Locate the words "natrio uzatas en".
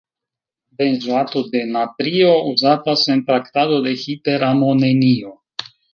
1.75-3.21